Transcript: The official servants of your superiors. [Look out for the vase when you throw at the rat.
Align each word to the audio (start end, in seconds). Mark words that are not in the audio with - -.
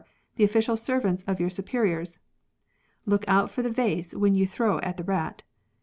The 0.35 0.43
official 0.43 0.77
servants 0.77 1.23
of 1.25 1.39
your 1.39 1.51
superiors. 1.51 2.17
[Look 3.05 3.23
out 3.27 3.51
for 3.51 3.61
the 3.61 3.69
vase 3.69 4.15
when 4.15 4.33
you 4.33 4.47
throw 4.47 4.79
at 4.79 4.97
the 4.97 5.03
rat. 5.03 5.43